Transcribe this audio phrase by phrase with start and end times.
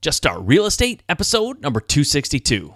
[0.00, 2.72] Just Start Real Estate, episode number 262.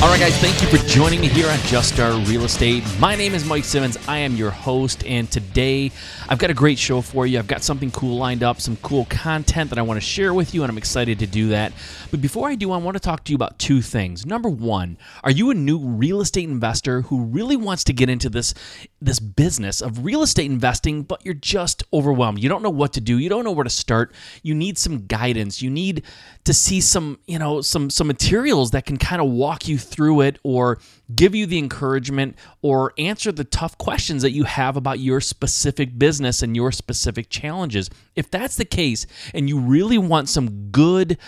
[0.00, 2.84] All right, guys, thank you for joining me here on Just Start Real Estate.
[3.00, 3.98] My name is Mike Simmons.
[4.06, 5.90] I am your host, and today
[6.28, 7.36] I've got a great show for you.
[7.36, 10.54] I've got something cool lined up, some cool content that I want to share with
[10.54, 11.72] you, and I'm excited to do that.
[12.12, 14.24] But before I do, I want to talk to you about two things.
[14.24, 18.30] Number one, are you a new real estate investor who really wants to get into
[18.30, 18.54] this
[19.00, 22.40] this business of real estate investing, but you're just overwhelmed?
[22.40, 23.18] You don't know what to do.
[23.18, 24.14] You don't know where to start.
[24.44, 25.60] You need some guidance.
[25.60, 26.04] You need
[26.44, 29.87] to see some, you know, some some materials that can kind of walk you through
[29.96, 30.78] it or
[31.14, 35.98] give you the encouragement or answer the tough questions that you have about your specific
[35.98, 37.90] business and your specific challenges.
[38.14, 41.18] If that's the case and you really want some good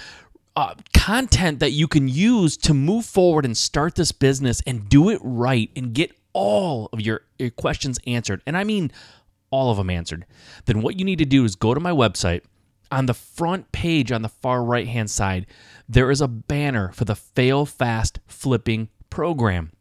[0.56, 5.08] uh, content that you can use to move forward and start this business and do
[5.08, 8.91] it right and get all of your, your questions answered, and I mean
[9.50, 10.27] all of them answered,
[10.66, 12.42] then what you need to do is go to my website.
[12.92, 15.46] On the front page on the far right hand side,
[15.88, 19.72] there is a banner for the Fail Fast Flipping program.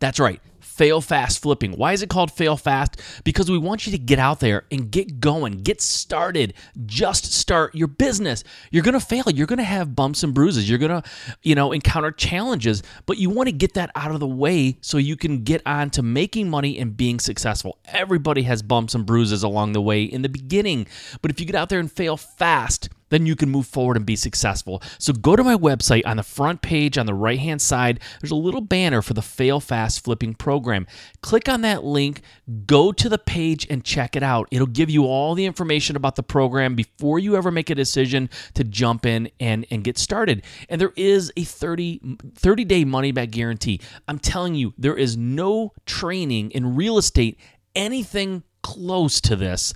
[0.00, 0.40] That's right
[0.80, 1.72] fail fast flipping.
[1.72, 3.02] Why is it called fail fast?
[3.22, 6.54] Because we want you to get out there and get going, get started,
[6.86, 8.44] just start your business.
[8.70, 9.24] You're going to fail.
[9.26, 10.70] You're going to have bumps and bruises.
[10.70, 11.08] You're going to,
[11.42, 14.96] you know, encounter challenges, but you want to get that out of the way so
[14.96, 17.76] you can get on to making money and being successful.
[17.84, 20.86] Everybody has bumps and bruises along the way in the beginning,
[21.20, 24.06] but if you get out there and fail fast, then you can move forward and
[24.06, 24.82] be successful.
[24.98, 28.00] So go to my website on the front page on the right hand side.
[28.20, 30.86] There's a little banner for the Fail Fast Flipping program.
[31.22, 32.22] Click on that link,
[32.66, 34.48] go to the page and check it out.
[34.50, 38.30] It'll give you all the information about the program before you ever make a decision
[38.54, 40.42] to jump in and, and get started.
[40.68, 43.80] And there is a 30, 30 day money back guarantee.
[44.08, 47.38] I'm telling you, there is no training in real estate
[47.74, 49.72] anything close to this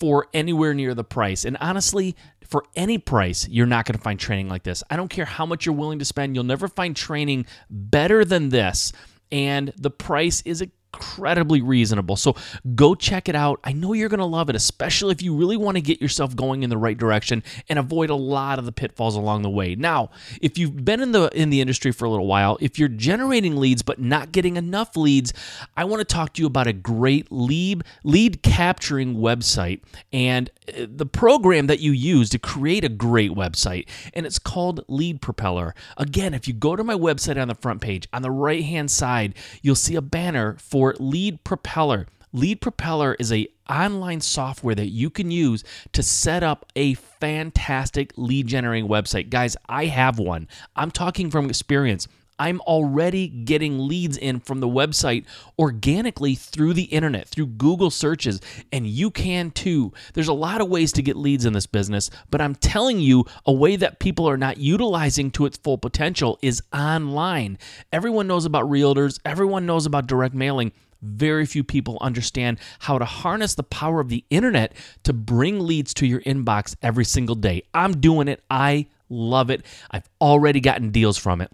[0.00, 1.44] for anywhere near the price.
[1.44, 4.82] And honestly, for any price, you're not going to find training like this.
[4.90, 8.48] I don't care how much you're willing to spend, you'll never find training better than
[8.48, 8.92] this.
[9.30, 12.16] And the price is a incredibly reasonable.
[12.16, 12.34] So
[12.74, 13.60] go check it out.
[13.64, 16.34] I know you're going to love it, especially if you really want to get yourself
[16.34, 19.74] going in the right direction and avoid a lot of the pitfalls along the way.
[19.74, 20.10] Now,
[20.40, 23.56] if you've been in the in the industry for a little while, if you're generating
[23.56, 25.32] leads but not getting enough leads,
[25.76, 29.80] I want to talk to you about a great lead lead capturing website
[30.12, 34.84] and uh, the program that you use to create a great website and it's called
[34.88, 35.74] Lead Propeller.
[35.96, 39.34] Again, if you go to my website on the front page, on the right-hand side,
[39.62, 42.06] you'll see a banner for for Lead Propeller.
[42.32, 48.12] Lead Propeller is a online software that you can use to set up a fantastic
[48.16, 49.28] lead generating website.
[49.28, 50.46] Guys, I have one.
[50.76, 52.06] I'm talking from experience.
[52.38, 55.24] I'm already getting leads in from the website
[55.58, 58.40] organically through the internet, through Google searches,
[58.72, 59.92] and you can too.
[60.14, 63.24] There's a lot of ways to get leads in this business, but I'm telling you,
[63.46, 67.58] a way that people are not utilizing to its full potential is online.
[67.92, 70.72] Everyone knows about realtors, everyone knows about direct mailing.
[71.00, 74.74] Very few people understand how to harness the power of the internet
[75.04, 77.62] to bring leads to your inbox every single day.
[77.72, 78.42] I'm doing it.
[78.50, 79.64] I love it.
[79.90, 81.52] I've already gotten deals from it.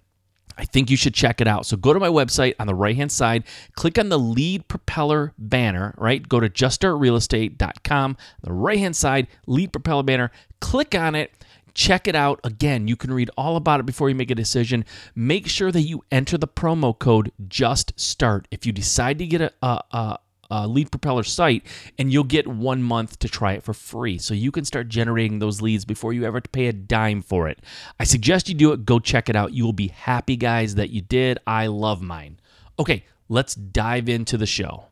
[0.56, 1.66] I think you should check it out.
[1.66, 3.44] So go to my website on the right hand side,
[3.74, 6.26] click on the lead propeller banner, right?
[6.28, 11.32] Go to juststartrealestate.com, the right hand side, lead propeller banner, click on it.
[11.74, 12.38] Check it out.
[12.44, 14.84] Again, you can read all about it before you make a decision.
[15.16, 19.40] Make sure that you enter the promo code Just Start if you decide to get
[19.40, 20.18] a, a, a
[20.50, 21.64] uh, lead propeller site
[21.98, 24.18] and you'll get one month to try it for free.
[24.18, 27.60] So you can start generating those leads before you ever pay a dime for it.
[27.98, 28.84] I suggest you do it.
[28.84, 29.52] Go check it out.
[29.52, 31.38] You will be happy guys that you did.
[31.46, 32.40] I love mine.
[32.78, 34.84] Okay let's dive into the show.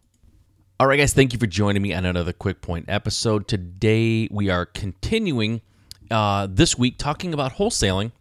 [0.80, 3.46] All right guys thank you for joining me on another quick point episode.
[3.46, 5.60] Today we are continuing
[6.10, 8.12] uh, this week talking about wholesaling.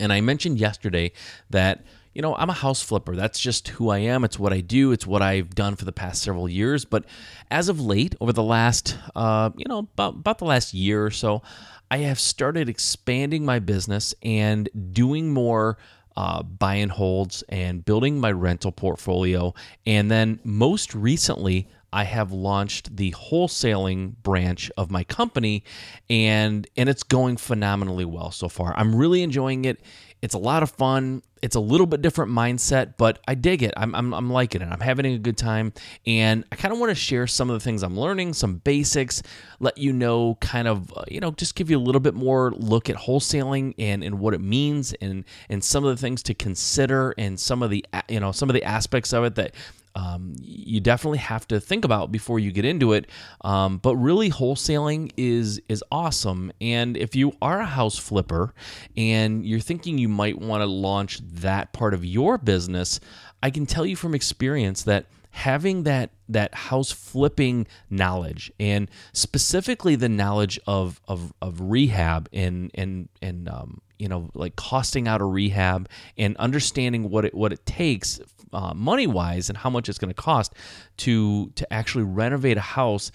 [0.00, 1.12] And i mentioned yesterday
[1.50, 1.84] that
[2.16, 3.14] you know, I'm a house flipper.
[3.14, 4.24] That's just who I am.
[4.24, 4.90] It's what I do.
[4.90, 6.86] It's what I've done for the past several years.
[6.86, 7.04] But
[7.50, 11.10] as of late, over the last, uh, you know, about, about the last year or
[11.10, 11.42] so,
[11.90, 15.76] I have started expanding my business and doing more
[16.16, 19.52] uh, buy and holds and building my rental portfolio.
[19.84, 25.64] And then most recently, I have launched the wholesaling branch of my company
[26.10, 28.74] and and it's going phenomenally well so far.
[28.76, 29.80] I'm really enjoying it.
[30.26, 31.22] It's a lot of fun.
[31.40, 33.72] It's a little bit different mindset, but I dig it.
[33.76, 34.68] I'm, I'm, I'm liking it.
[34.68, 35.72] I'm having a good time.
[36.04, 39.22] And I kind of want to share some of the things I'm learning, some basics,
[39.60, 42.50] let you know, kind of, uh, you know, just give you a little bit more
[42.56, 46.34] look at wholesaling and, and what it means and, and some of the things to
[46.34, 49.54] consider and some of the, you know, some of the aspects of it that
[49.96, 53.08] um, you definitely have to think about before you get into it.
[53.40, 56.52] Um, but really, wholesaling is is awesome.
[56.60, 58.52] And if you are a house flipper
[58.96, 63.00] and you're thinking you might want to launch that part of your business,
[63.42, 69.96] I can tell you from experience that having that that house flipping knowledge and specifically
[69.96, 75.20] the knowledge of of, of rehab and and and um, you know like costing out
[75.20, 78.18] a rehab and understanding what it what it takes
[78.52, 80.54] uh, money wise and how much it's going to cost
[80.96, 83.10] to to actually renovate a house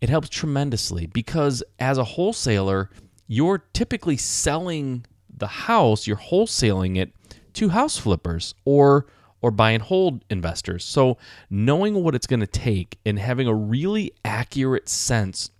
[0.00, 2.90] it helps tremendously because as a wholesaler
[3.26, 5.04] you're typically selling
[5.36, 7.12] the house you're wholesaling it
[7.52, 9.06] to house flippers or
[9.42, 10.84] or buy and hold investors.
[10.84, 11.18] So,
[11.50, 15.50] knowing what it's going to take and having a really accurate sense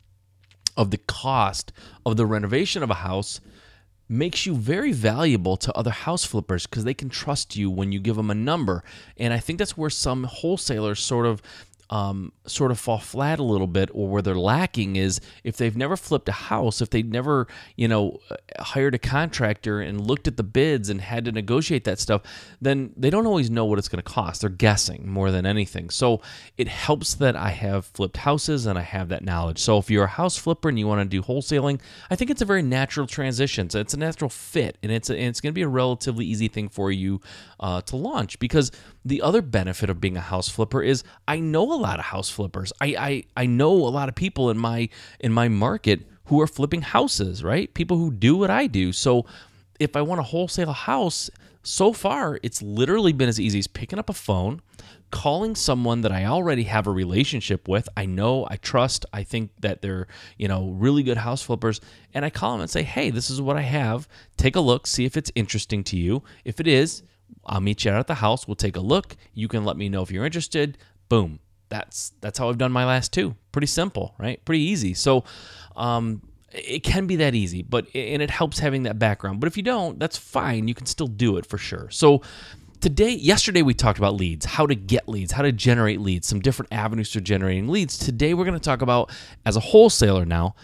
[0.76, 1.72] of the cost
[2.06, 3.40] of the renovation of a house
[4.12, 7.98] makes you very valuable to other house flippers because they can trust you when you
[7.98, 8.84] give them a number.
[9.16, 11.40] And I think that's where some wholesalers sort of
[11.92, 15.76] um, sort of fall flat a little bit or where they're lacking is if they've
[15.76, 17.46] never flipped a house, if they've never,
[17.76, 21.84] you know, uh, hired a contractor and looked at the bids and had to negotiate
[21.84, 22.22] that stuff,
[22.62, 24.40] then they don't always know what it's going to cost.
[24.40, 25.90] They're guessing more than anything.
[25.90, 26.22] So
[26.56, 29.58] it helps that I have flipped houses and I have that knowledge.
[29.58, 31.78] So if you're a house flipper and you want to do wholesaling,
[32.10, 33.68] I think it's a very natural transition.
[33.68, 36.24] So it's a natural fit and it's, a, and it's going to be a relatively
[36.24, 37.20] easy thing for you
[37.60, 38.72] uh, to launch because
[39.04, 42.30] the other benefit of being a house flipper is I know a lot of house
[42.30, 42.72] flippers.
[42.80, 44.88] I, I I know a lot of people in my
[45.20, 47.72] in my market who are flipping houses, right?
[47.74, 48.92] People who do what I do.
[48.92, 49.26] So
[49.80, 51.30] if I want to wholesale a house,
[51.62, 54.60] so far it's literally been as easy as picking up a phone,
[55.10, 57.88] calling someone that I already have a relationship with.
[57.96, 60.06] I know, I trust, I think that they're,
[60.38, 61.80] you know, really good house flippers.
[62.14, 64.08] And I call them and say, hey, this is what I have.
[64.36, 66.22] Take a look, see if it's interesting to you.
[66.44, 67.02] If it is,
[67.44, 68.46] I'll meet you out at the house.
[68.46, 69.16] We'll take a look.
[69.34, 70.78] You can let me know if you're interested.
[71.08, 71.40] Boom.
[71.68, 73.34] That's that's how I've done my last two.
[73.50, 74.44] Pretty simple, right?
[74.44, 74.92] Pretty easy.
[74.92, 75.24] So,
[75.74, 76.20] um,
[76.52, 79.40] it can be that easy, but and it helps having that background.
[79.40, 80.68] But if you don't, that's fine.
[80.68, 81.88] You can still do it for sure.
[81.90, 82.22] So
[82.80, 86.40] today, yesterday we talked about leads, how to get leads, how to generate leads, some
[86.40, 87.96] different avenues for generating leads.
[87.96, 89.10] Today we're going to talk about
[89.46, 90.54] as a wholesaler now.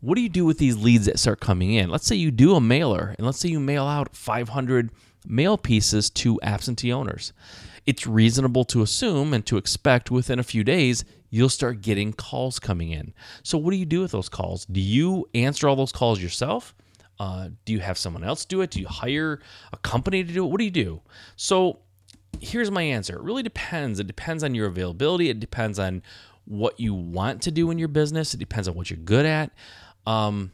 [0.00, 1.90] What do you do with these leads that start coming in?
[1.90, 4.90] Let's say you do a mailer, and let's say you mail out 500
[5.26, 7.32] mail pieces to absentee owners.
[7.86, 12.58] It's reasonable to assume and to expect within a few days you'll start getting calls
[12.58, 13.12] coming in.
[13.42, 14.64] So, what do you do with those calls?
[14.66, 16.74] Do you answer all those calls yourself?
[17.18, 18.70] Uh, do you have someone else do it?
[18.70, 19.40] Do you hire
[19.72, 20.48] a company to do it?
[20.48, 21.02] What do you do?
[21.36, 21.80] So,
[22.40, 23.16] here's my answer.
[23.16, 24.00] It really depends.
[24.00, 25.28] It depends on your availability.
[25.28, 26.02] It depends on
[26.44, 28.34] what you want to do in your business.
[28.34, 29.50] It depends on what you're good at.
[30.06, 30.52] Um,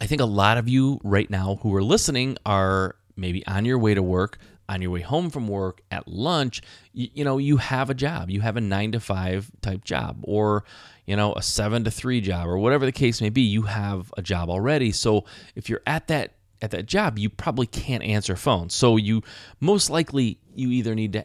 [0.00, 3.78] I think a lot of you right now who are listening are maybe on your
[3.78, 7.56] way to work, on your way home from work, at lunch, you, you, know, you
[7.56, 8.30] have a job.
[8.30, 10.64] You have a nine to five type job or,
[11.06, 13.42] you know, a seven to three job or whatever the case may be.
[13.42, 14.92] You have a job already.
[14.92, 15.24] So
[15.54, 16.32] if you're at that
[16.62, 18.74] at that job, you probably can't answer phones.
[18.74, 19.22] So you
[19.60, 21.24] most likely you either need to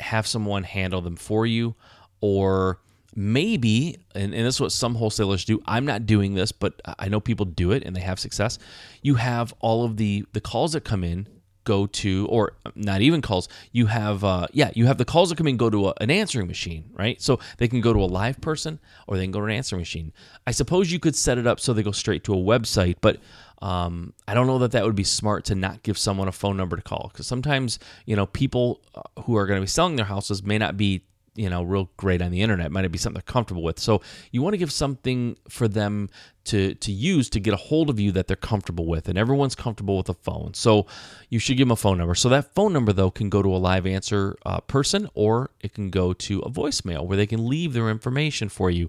[0.00, 1.74] have someone handle them for you
[2.20, 2.80] or
[3.14, 7.08] maybe and, and this is what some wholesalers do i'm not doing this but i
[7.08, 8.58] know people do it and they have success.
[9.02, 11.26] You have all of the the calls that come in
[11.64, 15.36] go to or not even calls you have uh, yeah you have the calls that
[15.36, 17.20] come in go to a, an answering machine right?
[17.20, 19.80] So they can go to a live person or they can go to an answering
[19.80, 20.12] machine.
[20.46, 23.18] I suppose you could set it up so they go straight to a website but
[23.62, 26.56] um, I don't know that that would be smart to not give someone a phone
[26.56, 29.96] number to call because sometimes you know people uh, who are going to be selling
[29.96, 31.02] their houses may not be
[31.40, 33.78] you know real great on the internet might be something they're comfortable with.
[33.78, 36.10] So you want to give something for them
[36.44, 39.54] to to use to get a hold of you that they're comfortable with and everyone's
[39.54, 40.52] comfortable with a phone.
[40.52, 40.86] So
[41.30, 42.14] you should give them a phone number.
[42.14, 45.72] So that phone number though can go to a live answer uh, person or it
[45.72, 48.88] can go to a voicemail where they can leave their information for you.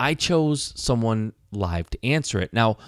[0.00, 2.52] I chose someone live to answer it.
[2.52, 2.78] Now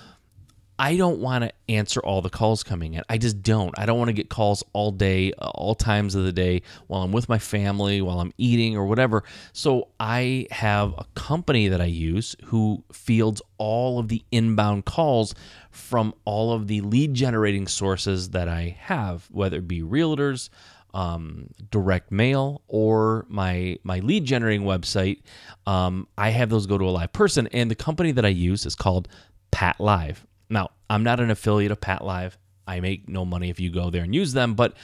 [0.78, 3.02] I don't want to answer all the calls coming in.
[3.08, 3.72] I just don't.
[3.78, 7.02] I don't want to get calls all day, uh, all times of the day while
[7.02, 9.22] I'm with my family, while I'm eating or whatever.
[9.52, 15.34] So I have a company that I use who fields all of the inbound calls
[15.70, 20.48] from all of the lead generating sources that I have, whether it be realtors,
[20.92, 25.22] um, direct mail or my my lead generating website,
[25.66, 27.48] um, I have those go to a live person.
[27.48, 29.08] And the company that I use is called
[29.50, 30.26] Pat Live.
[30.48, 32.38] Now, I'm not an affiliate of Pat Live.
[32.66, 34.74] I make no money if you go there and use them, but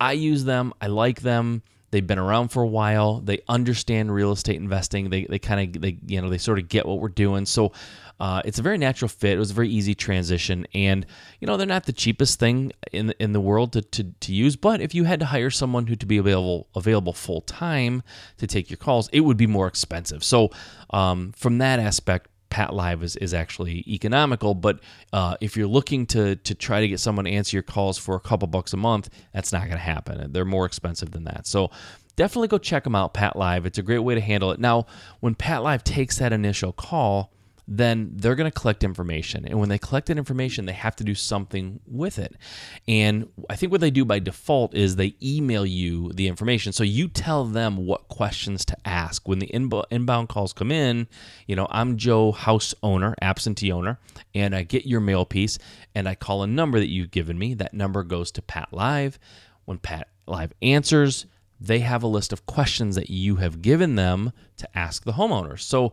[0.00, 0.72] I use them.
[0.80, 1.62] I like them.
[1.92, 3.20] They've been around for a while.
[3.20, 5.10] They understand real estate investing.
[5.10, 7.44] They, they kind of they you know they sort of get what we're doing.
[7.44, 7.72] So
[8.18, 9.34] uh, it's a very natural fit.
[9.34, 11.04] It was a very easy transition, and
[11.38, 14.56] you know they're not the cheapest thing in in the world to, to, to use.
[14.56, 18.02] But if you had to hire someone who to be available available full time
[18.38, 20.24] to take your calls, it would be more expensive.
[20.24, 20.50] So
[20.90, 24.80] um, from that aspect, Pat Live is, is actually economical, but
[25.14, 28.14] uh, if you're looking to to try to get someone to answer your calls for
[28.14, 30.32] a couple bucks a month, that's not going to happen.
[30.32, 31.46] They're more expensive than that.
[31.46, 31.70] So
[32.16, 33.64] definitely go check them out, Pat Live.
[33.64, 34.60] It's a great way to handle it.
[34.60, 34.84] Now,
[35.20, 37.32] when Pat Live takes that initial call,
[37.68, 39.44] then they're going to collect information.
[39.46, 42.34] And when they collect that information, they have to do something with it.
[42.88, 46.72] And I think what they do by default is they email you the information.
[46.72, 49.28] So you tell them what questions to ask.
[49.28, 49.46] When the
[49.90, 51.06] inbound calls come in,
[51.46, 53.98] you know, I'm Joe, house owner, absentee owner,
[54.34, 55.58] and I get your mail piece
[55.94, 57.54] and I call a number that you've given me.
[57.54, 59.18] That number goes to Pat Live.
[59.64, 61.26] When Pat Live answers,
[61.60, 65.60] they have a list of questions that you have given them to ask the homeowner.
[65.60, 65.92] So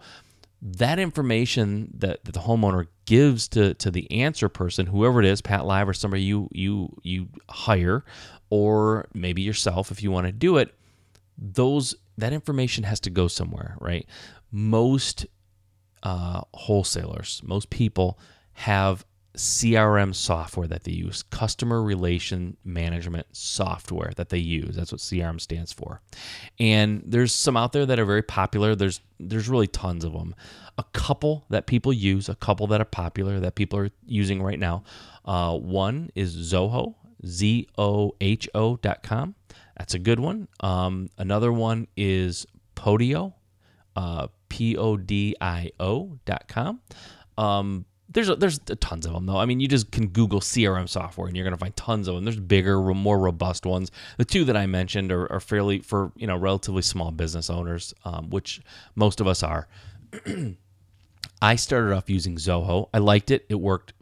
[0.61, 5.41] that information that, that the homeowner gives to, to the answer person, whoever it is,
[5.41, 8.03] Pat Live or somebody you you you hire,
[8.49, 10.75] or maybe yourself if you want to do it,
[11.37, 14.05] those that information has to go somewhere, right?
[14.51, 15.25] Most
[16.03, 18.19] uh, wholesalers, most people
[18.53, 19.05] have
[19.39, 24.75] CRM software that they use, customer relation management software that they use.
[24.75, 26.01] That's what CRM stands for.
[26.59, 28.75] And there's some out there that are very popular.
[28.75, 30.35] There's there's really tons of them.
[30.77, 34.59] A couple that people use, a couple that are popular that people are using right
[34.59, 34.83] now.
[35.23, 39.35] Uh, one is Zoho, Z O H O dot com.
[39.77, 40.49] That's a good one.
[40.59, 43.35] Um, another one is Podio,
[43.95, 46.81] uh, P O D I O dot com.
[47.37, 49.37] Um, there's a, there's tons of them though.
[49.37, 52.15] I mean, you just can Google CRM software and you're going to find tons of
[52.15, 52.25] them.
[52.25, 53.91] There's bigger, more robust ones.
[54.17, 57.93] The two that I mentioned are, are fairly for you know relatively small business owners,
[58.05, 58.61] um, which
[58.95, 59.67] most of us are.
[61.41, 62.89] I started off using Zoho.
[62.93, 63.45] I liked it.
[63.47, 63.93] It worked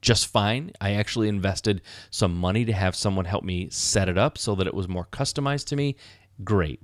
[0.00, 0.72] just fine.
[0.80, 4.66] I actually invested some money to have someone help me set it up so that
[4.66, 5.96] it was more customized to me.
[6.44, 6.82] Great.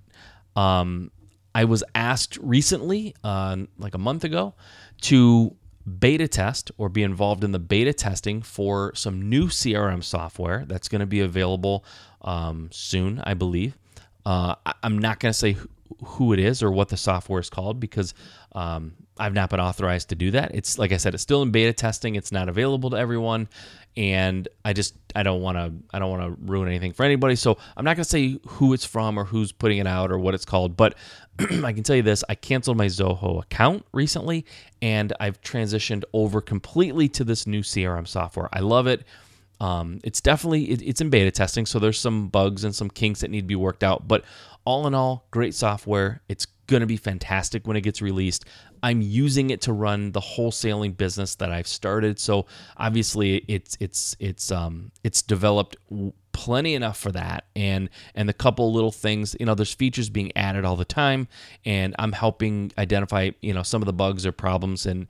[0.56, 1.10] Um,
[1.54, 4.54] I was asked recently, uh, like a month ago,
[5.02, 10.64] to beta test or be involved in the beta testing for some new CRM software
[10.66, 11.84] that's going to be available
[12.22, 13.76] um, soon, I believe.
[14.24, 15.56] Uh, I'm not going to say
[16.04, 18.14] who it is or what the software is called because
[18.52, 20.54] um, I've not been authorized to do that.
[20.54, 22.16] It's like I said, it's still in beta testing.
[22.16, 23.48] It's not available to everyone,
[23.96, 27.36] and I just I don't want to I don't want to ruin anything for anybody.
[27.36, 30.18] So I'm not going to say who it's from or who's putting it out or
[30.18, 30.76] what it's called.
[30.76, 30.96] But
[31.38, 34.44] I can tell you this: I canceled my Zoho account recently,
[34.82, 38.48] and I've transitioned over completely to this new CRM software.
[38.52, 39.04] I love it.
[39.60, 43.20] Um, it's definitely it, it's in beta testing, so there's some bugs and some kinks
[43.20, 44.08] that need to be worked out.
[44.08, 44.24] But
[44.64, 46.22] all in all, great software.
[46.28, 48.44] It's going to be fantastic when it gets released.
[48.82, 52.18] I'm using it to run the wholesaling business that I've started.
[52.18, 55.76] So obviously, it's it's it's um it's developed
[56.32, 60.32] plenty enough for that and and the couple little things you know there's features being
[60.36, 61.28] added all the time
[61.64, 65.06] and i'm helping identify you know some of the bugs or problems and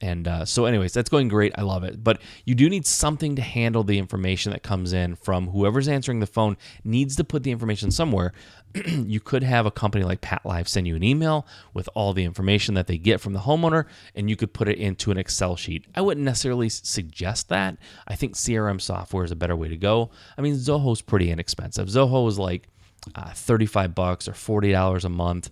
[0.00, 1.52] and uh, so, anyways, that's going great.
[1.56, 2.02] I love it.
[2.02, 6.20] But you do need something to handle the information that comes in from whoever's answering
[6.20, 8.32] the phone, needs to put the information somewhere.
[8.86, 12.24] you could have a company like Pat Live send you an email with all the
[12.24, 15.56] information that they get from the homeowner, and you could put it into an Excel
[15.56, 15.86] sheet.
[15.94, 17.78] I wouldn't necessarily suggest that.
[18.06, 20.10] I think CRM software is a better way to go.
[20.36, 21.88] I mean, Zoho's pretty inexpensive.
[21.88, 22.68] Zoho is like
[23.14, 25.50] uh, 35 bucks or $40 a month.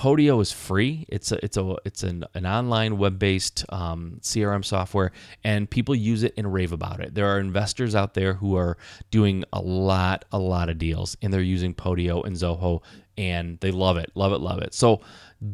[0.00, 1.04] Podio is free.
[1.10, 5.12] It's a it's a it's an, an online web based um, CRM software,
[5.44, 7.14] and people use it and rave about it.
[7.14, 8.78] There are investors out there who are
[9.10, 12.80] doing a lot a lot of deals, and they're using Podio and Zoho,
[13.18, 14.72] and they love it, love it, love it.
[14.72, 15.02] So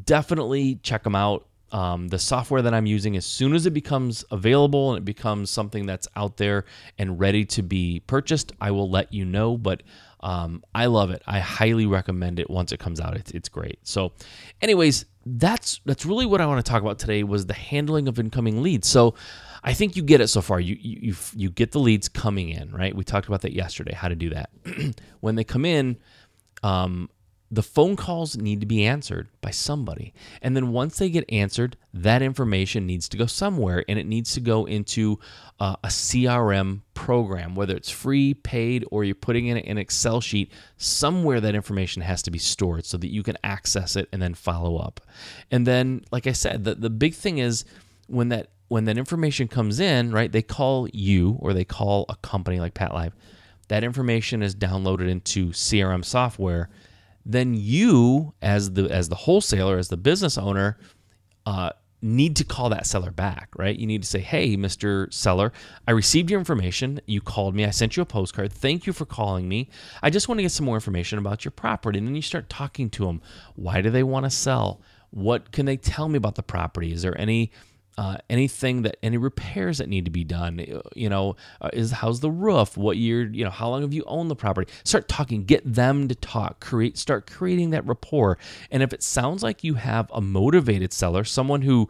[0.04, 1.44] definitely check them out.
[1.72, 5.50] Um, the software that I'm using, as soon as it becomes available and it becomes
[5.50, 6.64] something that's out there
[6.96, 9.56] and ready to be purchased, I will let you know.
[9.56, 9.82] But
[10.20, 11.22] um, I love it.
[11.26, 13.16] I highly recommend it once it comes out.
[13.16, 13.78] It's, it's great.
[13.82, 14.12] So,
[14.62, 18.18] anyways, that's that's really what I want to talk about today was the handling of
[18.18, 18.88] incoming leads.
[18.88, 19.14] So,
[19.62, 20.60] I think you get it so far.
[20.60, 22.94] You you you get the leads coming in, right?
[22.94, 23.92] We talked about that yesterday.
[23.92, 24.50] How to do that
[25.20, 25.98] when they come in.
[26.62, 27.10] Um,
[27.50, 30.12] the phone calls need to be answered by somebody.
[30.42, 34.32] And then once they get answered, that information needs to go somewhere and it needs
[34.32, 35.20] to go into
[35.60, 40.50] uh, a CRM program, whether it's free, paid, or you're putting in an Excel sheet.
[40.76, 44.34] Somewhere that information has to be stored so that you can access it and then
[44.34, 45.00] follow up.
[45.50, 47.64] And then, like I said, the, the big thing is
[48.08, 52.16] when that when that information comes in, right, they call you or they call a
[52.16, 53.14] company like Pat Live.
[53.68, 56.68] That information is downloaded into CRM software
[57.26, 60.78] then you as the as the wholesaler, as the business owner,
[61.44, 63.76] uh, need to call that seller back, right?
[63.76, 65.12] You need to say, "Hey, Mr.
[65.12, 65.52] Seller,
[65.88, 67.00] I received your information.
[67.04, 67.64] You called me.
[67.64, 68.52] I sent you a postcard.
[68.52, 69.68] Thank you for calling me.
[70.02, 72.48] I just want to get some more information about your property." And then you start
[72.48, 73.20] talking to them.
[73.56, 74.80] Why do they want to sell?
[75.10, 76.92] What can they tell me about the property?
[76.92, 77.50] Is there any
[77.98, 81.90] uh, anything that any repairs that need to be done uh, you know uh, is
[81.90, 82.76] how's the roof?
[82.76, 84.70] What year you know how long have you owned the property?
[84.84, 88.38] Start talking get them to talk create start creating that rapport.
[88.70, 91.88] And if it sounds like you have a motivated seller someone who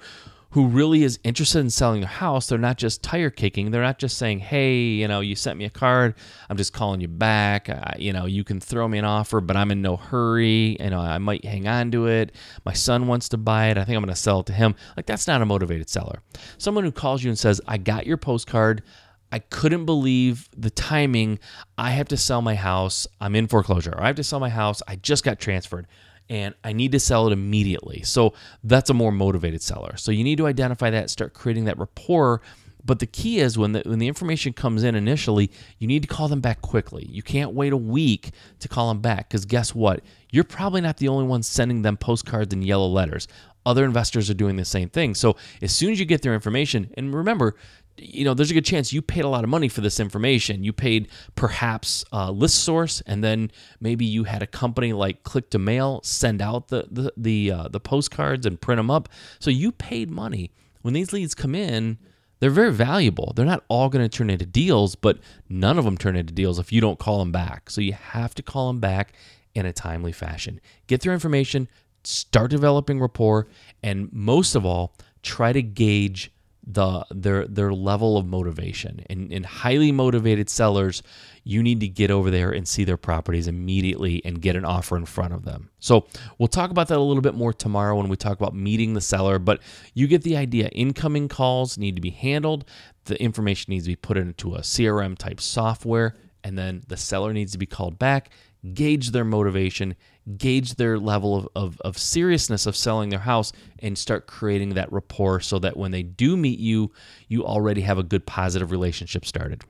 [0.57, 2.47] who really is interested in selling a house.
[2.47, 3.73] They're not just tire kicking.
[3.73, 6.15] They're not just saying, "Hey, you know, you sent me a card.
[6.49, 7.69] I'm just calling you back.
[7.99, 10.79] you know, you can throw me an offer, but I'm in no hurry.
[10.81, 12.33] You know, I might hang on to it.
[12.65, 13.77] My son wants to buy it.
[13.77, 16.23] I think I'm going to sell it to him." Like that's not a motivated seller.
[16.57, 18.83] Someone who calls you and says, "I got your postcard.
[19.31, 21.39] I couldn't believe the timing.
[21.77, 23.07] I have to sell my house.
[23.21, 23.93] I'm in foreclosure.
[23.93, 24.81] Or I have to sell my house.
[24.89, 25.87] I just got transferred."
[26.28, 28.02] And I need to sell it immediately.
[28.02, 29.97] So that's a more motivated seller.
[29.97, 32.42] So you need to identify that, start creating that rapport.
[32.85, 36.09] But the key is when the when the information comes in initially, you need to
[36.09, 37.04] call them back quickly.
[37.11, 38.30] You can't wait a week
[38.61, 40.02] to call them back because guess what?
[40.30, 43.26] You're probably not the only one sending them postcards and yellow letters.
[43.64, 45.16] Other investors are doing the same thing.
[45.16, 47.56] So as soon as you get their information, and remember,
[47.99, 50.65] you know, there's a good chance you paid a lot of money for this information.
[50.65, 53.50] You paid perhaps a list source, and then
[53.81, 57.69] maybe you had a company like Click to Mail send out the the the, uh,
[57.69, 59.09] the postcards and print them up.
[59.38, 60.53] So you paid money.
[60.83, 61.99] When these leads come in,
[62.38, 63.33] they're very valuable.
[63.35, 66.59] They're not all going to turn into deals, but none of them turn into deals
[66.59, 67.71] if you don't call them back.
[67.71, 69.15] So you have to call them back
[69.55, 70.61] in a timely fashion.
[70.87, 71.69] Get their information,
[72.05, 73.49] start developing rapport,
[73.83, 76.31] and most of all, try to gauge
[76.66, 79.04] the their their level of motivation.
[79.08, 81.02] And in highly motivated sellers,
[81.44, 84.96] you need to get over there and see their properties immediately and get an offer
[84.96, 85.70] in front of them.
[85.78, 86.08] So
[86.38, 89.00] we'll talk about that a little bit more tomorrow when we talk about meeting the
[89.00, 89.61] seller, but
[89.94, 90.68] you get the idea.
[90.68, 92.64] Incoming calls need to be handled.
[93.04, 97.32] The information needs to be put into a CRM type software, and then the seller
[97.32, 98.30] needs to be called back,
[98.75, 99.94] gauge their motivation,
[100.37, 104.92] gauge their level of, of, of, seriousness of selling their house and start creating that
[104.92, 106.92] rapport so that when they do meet you,
[107.28, 109.62] you already have a good positive relationship started.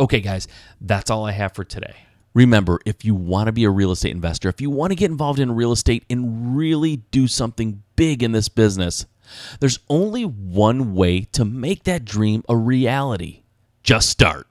[0.00, 0.46] Okay, guys,
[0.80, 1.94] that's all I have for today.
[2.34, 5.10] Remember, if you want to be a real estate investor, if you want to get
[5.10, 9.06] involved in real estate and really do something big in this business,
[9.60, 13.42] there's only one way to make that dream a reality.
[13.82, 14.46] Just start.